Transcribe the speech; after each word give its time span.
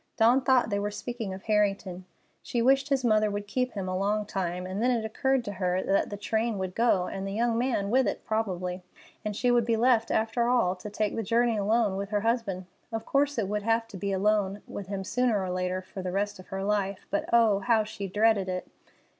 Dawn 0.17 0.41
thought 0.41 0.71
they 0.71 0.79
were 0.79 0.89
speaking 0.89 1.31
of 1.31 1.43
Harrington. 1.43 2.05
She 2.41 2.59
wished 2.59 2.89
his 2.89 3.05
mother 3.05 3.29
would 3.29 3.45
keep 3.45 3.73
him 3.73 3.87
a 3.87 3.95
long 3.95 4.25
time, 4.25 4.65
and 4.65 4.81
then 4.81 4.89
it 4.89 5.05
occurred 5.05 5.45
to 5.45 5.51
her 5.51 5.83
that 5.83 6.09
the 6.09 6.17
train 6.17 6.57
would 6.57 6.73
go, 6.73 7.05
and 7.05 7.27
the 7.27 7.33
young 7.33 7.55
man 7.55 7.91
with 7.91 8.07
it 8.07 8.25
probably, 8.25 8.81
and 9.23 9.35
she 9.35 9.51
would 9.51 9.63
be 9.63 9.77
left, 9.77 10.09
after 10.09 10.47
all, 10.49 10.75
to 10.77 10.89
take 10.89 11.15
the 11.15 11.21
journey 11.21 11.55
alone 11.55 11.97
with 11.97 12.09
her 12.09 12.21
husband. 12.21 12.65
Of 12.91 13.05
course 13.05 13.37
it 13.37 13.47
would 13.47 13.61
have 13.61 13.87
to 13.89 13.95
be 13.97 14.11
alone 14.11 14.63
with 14.65 14.87
him 14.87 15.03
sooner 15.03 15.39
or 15.39 15.51
later, 15.51 15.83
for 15.83 16.01
the 16.01 16.11
rest 16.11 16.39
of 16.39 16.47
her 16.47 16.63
life, 16.63 17.05
but 17.11 17.29
oh, 17.31 17.59
how 17.59 17.83
she 17.83 18.07
dreaded 18.07 18.49
it! 18.49 18.65